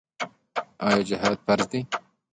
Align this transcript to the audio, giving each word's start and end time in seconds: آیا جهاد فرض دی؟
آیا 0.87 1.01
جهاد 1.09 1.37
فرض 1.45 1.65
دی؟ 1.71 1.79